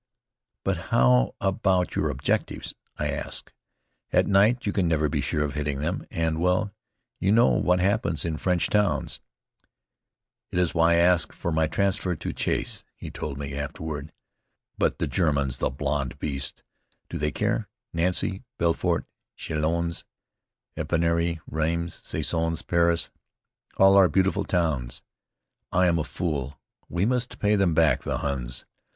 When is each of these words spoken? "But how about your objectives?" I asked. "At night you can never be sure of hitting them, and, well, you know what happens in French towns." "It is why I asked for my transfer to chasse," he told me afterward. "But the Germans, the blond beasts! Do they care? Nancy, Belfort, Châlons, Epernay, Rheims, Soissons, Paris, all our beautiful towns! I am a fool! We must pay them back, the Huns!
"But 0.63 0.77
how 0.89 1.35
about 1.39 1.95
your 1.95 2.09
objectives?" 2.09 2.73
I 2.97 3.09
asked. 3.09 3.53
"At 4.11 4.25
night 4.25 4.65
you 4.65 4.73
can 4.73 4.87
never 4.87 5.09
be 5.09 5.21
sure 5.21 5.43
of 5.43 5.53
hitting 5.53 5.77
them, 5.77 6.07
and, 6.09 6.39
well, 6.39 6.73
you 7.19 7.31
know 7.31 7.45
what 7.49 7.79
happens 7.81 8.25
in 8.25 8.37
French 8.37 8.67
towns." 8.67 9.21
"It 10.49 10.57
is 10.57 10.73
why 10.73 10.93
I 10.93 10.95
asked 10.95 11.33
for 11.35 11.51
my 11.51 11.67
transfer 11.67 12.15
to 12.15 12.33
chasse," 12.33 12.83
he 12.95 13.11
told 13.11 13.37
me 13.37 13.53
afterward. 13.53 14.11
"But 14.75 14.97
the 14.97 15.05
Germans, 15.05 15.59
the 15.59 15.69
blond 15.69 16.17
beasts! 16.17 16.63
Do 17.07 17.19
they 17.19 17.29
care? 17.29 17.69
Nancy, 17.93 18.41
Belfort, 18.57 19.05
Châlons, 19.37 20.03
Epernay, 20.75 21.41
Rheims, 21.45 22.01
Soissons, 22.03 22.63
Paris, 22.63 23.11
all 23.77 23.95
our 23.95 24.07
beautiful 24.09 24.45
towns! 24.45 25.03
I 25.71 25.85
am 25.85 25.99
a 25.99 26.03
fool! 26.03 26.59
We 26.89 27.05
must 27.05 27.37
pay 27.37 27.55
them 27.55 27.75
back, 27.75 28.01
the 28.01 28.17
Huns! 28.17 28.65